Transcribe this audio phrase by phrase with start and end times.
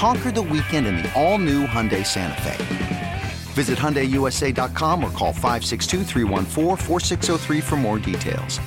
[0.00, 3.22] Conquer the weekend in the all-new Hyundai Santa Fe.
[3.52, 8.58] Visit HyundaiUSA.com or call 562 for more details.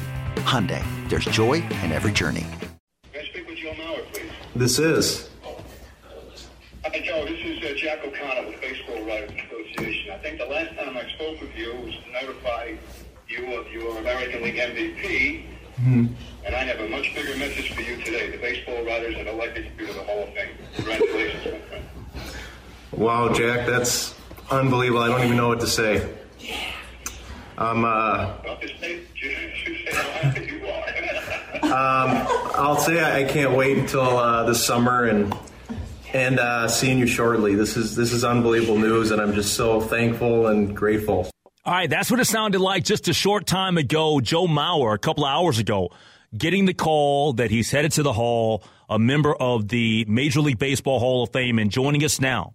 [0.46, 2.46] Hyundai, there's joy in every journey.
[3.12, 4.30] May I speak with Joe Mauer, please?
[4.56, 5.32] This is.
[6.86, 7.26] Hi, Joe.
[7.26, 10.12] This is uh, Jack O'Connell with Baseball Writers Association.
[10.12, 12.76] I think the last time I spoke with you was to notify
[13.28, 15.46] you of your American League MVP.
[15.78, 18.30] And I have a much bigger message for you today.
[18.32, 20.56] The baseball writers have elected you to the Hall of Fame.
[20.76, 21.86] Congratulations, my friend.
[22.92, 24.16] Wow, Jack, that's
[24.52, 25.02] unbelievable.
[25.02, 26.14] I don't even know what to say.
[27.58, 30.84] I'm, uh, Well, just say, just, just say how happy you are.
[32.56, 35.34] I'll say I, can't wait until uh, this summer and
[36.14, 37.56] and uh, seeing you shortly.
[37.56, 41.33] This is this is unbelievable news, and I'm just so thankful and grateful.
[41.66, 44.20] All right, that's what it sounded like just a short time ago.
[44.20, 45.92] Joe Mauer, a couple hours ago,
[46.38, 50.60] getting the call that he's headed to the Hall, a member of the Major League
[50.60, 52.54] Baseball Hall of Fame, and joining us now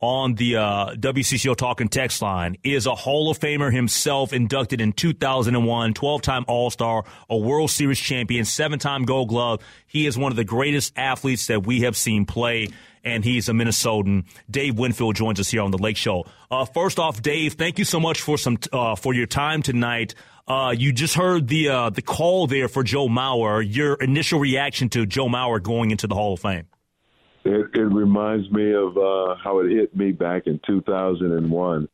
[0.00, 4.92] on the uh, WCCO Talking text line is a Hall of Famer himself, inducted in
[4.92, 9.60] 2001, 12 time All Star, a World Series champion, seven time Gold Glove.
[9.86, 12.68] He is one of the greatest athletes that we have seen play,
[13.04, 14.24] and he's a Minnesotan.
[14.50, 16.24] Dave Winfield joins us here on the Lake Show.
[16.50, 20.14] Uh, first off, Dave, thank you so much for some uh, for your time tonight.
[20.48, 23.62] Uh, you just heard the uh, the call there for Joe Mauer.
[23.62, 26.66] Your initial reaction to Joe Mauer going into the Hall of Fame?
[27.44, 31.88] It, it reminds me of uh, how it hit me back in 2001.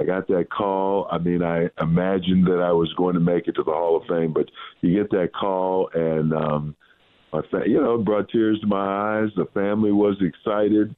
[0.00, 1.08] I got that call.
[1.10, 4.06] I mean, I imagined that I was going to make it to the Hall of
[4.08, 4.46] Fame, but
[4.80, 6.76] you get that call, and um,
[7.32, 9.30] my fa- you know, it brought tears to my eyes.
[9.36, 10.94] The family was excited,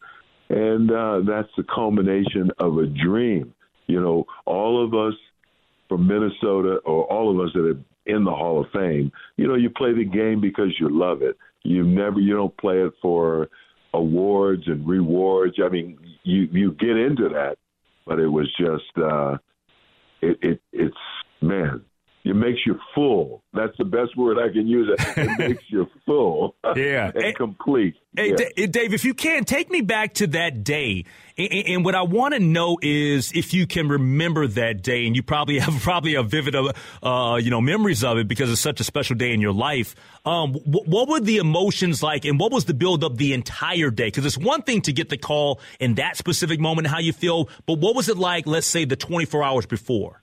[0.48, 3.54] and uh, that's the culmination of a dream.
[3.86, 5.18] You know, all of us
[5.88, 9.54] from Minnesota, or all of us that are in the Hall of Fame, you know,
[9.54, 11.36] you play the game because you love it.
[11.62, 13.48] You never, you don't play it for
[13.94, 15.56] awards and rewards.
[15.64, 17.56] I mean, you you get into that,
[18.06, 19.38] but it was just, uh,
[20.20, 20.96] it, it it's
[21.40, 21.84] man,
[22.24, 23.42] it makes you full.
[23.52, 24.88] That's the best word I can use.
[25.16, 27.10] It, makes you full, Yeah.
[27.14, 27.94] and Hey- complete.
[28.16, 28.48] Hey, Yeah.
[28.56, 31.04] D- Dave, if you can, take me back to that day.
[31.36, 35.16] And, and what I want to know is if you can remember that day, and
[35.16, 36.54] you probably have probably a vivid,
[37.02, 39.94] uh, you know, memories of it because it's such a special day in your life.
[40.24, 43.90] Um, wh- what were the emotions like, and what was the build up the entire
[43.90, 44.06] day?
[44.06, 47.48] Because it's one thing to get the call in that specific moment, how you feel,
[47.66, 48.46] but what was it like?
[48.46, 50.22] Let's say the 24 hours before.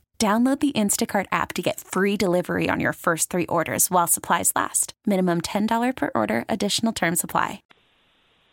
[0.21, 4.51] Download the Instacart app to get free delivery on your first three orders while supplies
[4.55, 4.93] last.
[5.07, 7.63] Minimum $10 per order, additional term supply.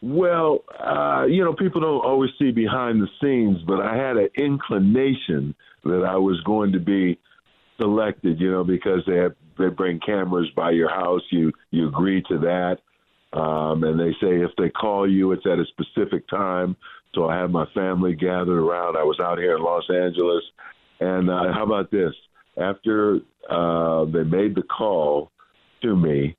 [0.01, 4.31] Well, uh, you know, people don't always see behind the scenes, but I had an
[4.39, 7.19] inclination that I was going to be
[7.79, 8.41] selected.
[8.41, 12.39] You know, because they have, they bring cameras by your house, you you agree to
[12.39, 12.79] that,
[13.39, 16.77] um, and they say if they call you, it's at a specific time.
[17.15, 18.97] So I had my family gathered around.
[18.97, 20.45] I was out here in Los Angeles,
[21.01, 22.13] and uh, how about this?
[22.57, 25.31] After uh, they made the call
[25.83, 26.37] to me,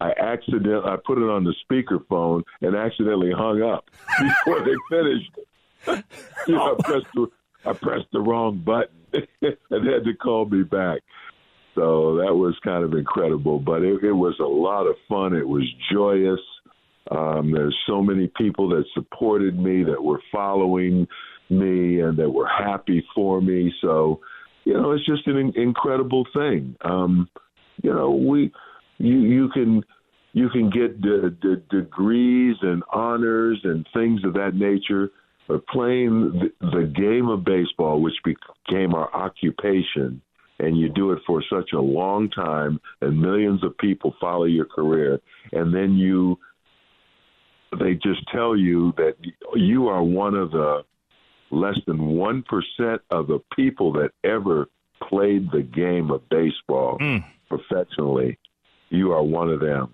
[0.00, 3.84] I accident I put it on the speakerphone and accidentally hung up
[4.20, 5.38] before they finished.
[6.46, 7.26] you know, I pressed the
[7.64, 8.96] I pressed the wrong button
[9.42, 11.00] and had to call me back.
[11.74, 15.34] So that was kind of incredible, but it, it was a lot of fun.
[15.34, 16.40] It was joyous.
[17.10, 21.06] Um, there's so many people that supported me, that were following
[21.52, 23.72] me, and that were happy for me.
[23.80, 24.20] So,
[24.64, 26.76] you know, it's just an in- incredible thing.
[26.84, 27.28] Um,
[27.82, 28.52] you know, we
[28.98, 29.84] you you can
[30.32, 35.10] you can get the, the degrees and honors and things of that nature.
[35.48, 40.22] But playing the, the game of baseball, which became our occupation,
[40.60, 44.66] and you do it for such a long time, and millions of people follow your
[44.66, 45.20] career,
[45.50, 46.38] and then you
[47.78, 49.14] they just tell you that
[49.56, 50.82] you are one of the
[51.52, 54.68] less than 1% of the people that ever
[55.08, 57.24] played the game of baseball mm.
[57.48, 58.38] professionally.
[58.88, 59.92] You are one of them.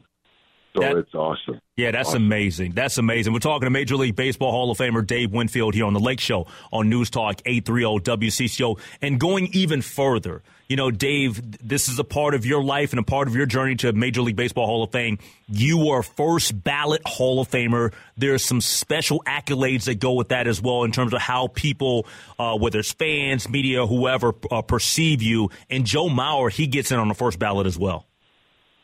[0.78, 1.60] So that, it's awesome.
[1.76, 2.26] Yeah, that's awesome.
[2.26, 2.72] amazing.
[2.72, 3.32] That's amazing.
[3.32, 6.20] We're talking to Major League Baseball Hall of Famer Dave Winfield here on the Lake
[6.20, 8.78] Show on News Talk 830 WCCO.
[9.00, 13.00] And going even further, you know, Dave, this is a part of your life and
[13.00, 15.18] a part of your journey to Major League Baseball Hall of Fame.
[15.48, 17.92] You were first ballot Hall of Famer.
[18.16, 22.06] There's some special accolades that go with that as well in terms of how people,
[22.38, 25.50] uh, whether it's fans, media, whoever, uh, perceive you.
[25.70, 28.07] And Joe Mauer, he gets in on the first ballot as well.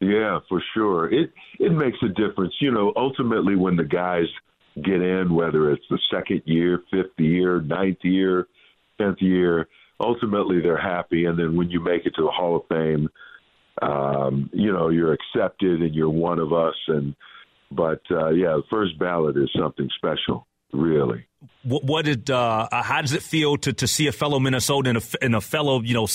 [0.04, 1.12] Yeah, for sure.
[1.12, 2.54] It it makes a difference.
[2.60, 4.26] You know, ultimately when the guys
[4.76, 8.48] get in, whether it's the second year, fifth year, ninth year,
[8.98, 9.68] tenth year,
[10.00, 11.24] ultimately they're happy.
[11.24, 13.08] And then when you make it to the Hall of Fame,
[13.82, 16.74] um, you know, you're accepted and you're one of us.
[16.88, 17.14] And
[17.70, 21.26] but uh, yeah, the first ballot is something special, really.
[21.62, 22.30] What, what did?
[22.30, 25.40] Uh, how does it feel to to see a fellow Minnesotan and a, and a
[25.40, 26.06] fellow, you know,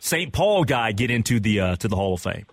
[0.00, 0.32] St.
[0.32, 2.46] Paul guy get into the uh, to the Hall of Fame?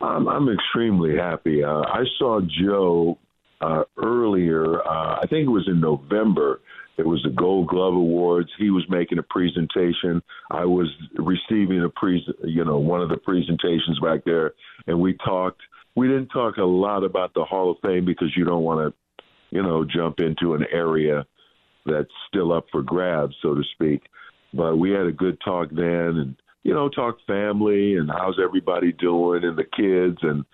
[0.00, 1.62] I'm, I'm extremely happy.
[1.62, 3.18] Uh, I saw Joe
[3.60, 4.80] uh, earlier.
[4.80, 6.60] Uh, I think it was in November.
[6.96, 8.50] It was the Gold Glove Awards.
[8.58, 10.22] He was making a presentation.
[10.50, 14.52] I was receiving a pre, you know, one of the presentations back there,
[14.86, 15.60] and we talked.
[15.96, 19.24] We didn't talk a lot about the Hall of Fame because you don't want to,
[19.50, 21.26] you know, jump into an area
[21.84, 24.02] that's still up for grabs, so to speak.
[24.52, 28.92] But we had a good talk then, and you know, talk family and how's everybody
[28.92, 30.44] doing and the kids and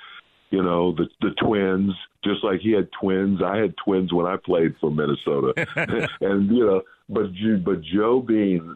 [0.51, 1.93] you know the the twins.
[2.25, 5.53] Just like he had twins, I had twins when I played for Minnesota,
[6.21, 7.27] and you know, but
[7.65, 8.75] but Joe being,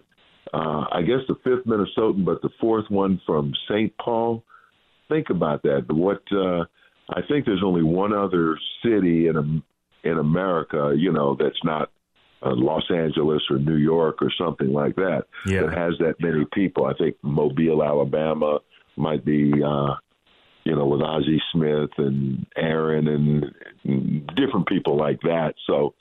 [0.52, 3.92] uh, I guess the fifth Minnesotan, but the fourth one from St.
[3.98, 4.44] Paul.
[5.08, 5.86] Think about that.
[5.88, 6.64] What uh,
[7.08, 9.62] I think there's only one other city in
[10.04, 11.90] in America, you know, that's not
[12.42, 15.62] uh, Los Angeles or New York or something like that yeah.
[15.62, 16.87] that has that many people.
[16.87, 18.60] I think Mobile, Alabama
[18.96, 19.94] might be, uh,
[20.64, 23.44] you know, with Ozzie Smith and Aaron and,
[23.84, 25.54] and different people like that.
[25.66, 25.94] So,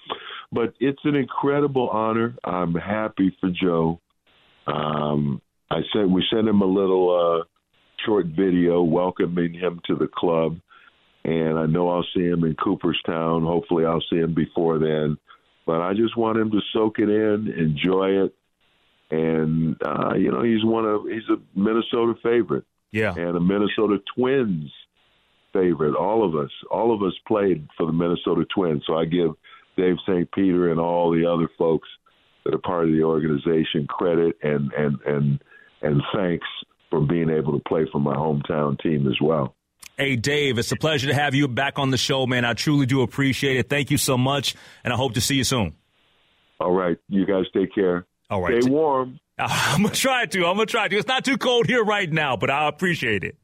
[0.51, 2.35] but it's an incredible honor.
[2.43, 3.99] I'm happy for Joe.
[4.67, 5.41] Um,
[5.71, 7.43] I said we sent him a little uh,
[8.05, 10.57] short video welcoming him to the club,
[11.23, 13.43] and I know I'll see him in Cooperstown.
[13.43, 15.17] Hopefully, I'll see him before then
[15.69, 18.35] but I just want him to soak it in, enjoy it,
[19.11, 23.99] and uh, you know he's one of he's a Minnesota favorite, yeah, and a Minnesota
[24.15, 24.71] Twins
[25.53, 25.95] favorite.
[25.95, 29.33] All of us, all of us played for the Minnesota Twins, so I give
[29.77, 30.31] Dave St.
[30.31, 31.87] Peter and all the other folks
[32.45, 35.39] that are part of the organization credit and and and
[35.83, 36.47] and thanks
[36.89, 39.53] for being able to play for my hometown team as well.
[39.99, 42.45] Hey, Dave, it's a pleasure to have you back on the show, man.
[42.45, 43.67] I truly do appreciate it.
[43.67, 44.55] Thank you so much,
[44.85, 45.75] and I hope to see you soon.
[46.61, 46.97] All right.
[47.09, 48.05] You guys take care.
[48.29, 48.63] All right.
[48.63, 49.19] Stay warm.
[49.37, 50.45] I'm going to try to.
[50.45, 50.95] I'm going to try to.
[50.97, 53.35] It's not too cold here right now, but I appreciate it.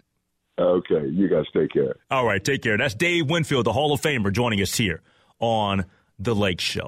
[0.57, 1.07] Okay.
[1.09, 1.97] You guys take care.
[2.09, 2.41] All right.
[2.41, 2.77] Take care.
[2.77, 5.01] That's Dave Winfield, the Hall of Famer, joining us here
[5.39, 5.83] on
[6.19, 6.87] The Lake Show.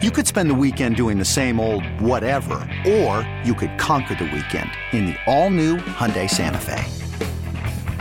[0.00, 2.54] You could spend the weekend doing the same old whatever,
[2.86, 7.03] or you could conquer the weekend in the all-new Hyundai Santa Fe.